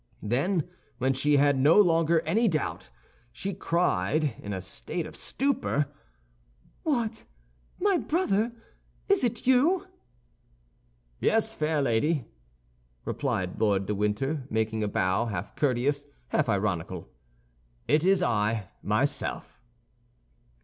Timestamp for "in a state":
4.41-5.05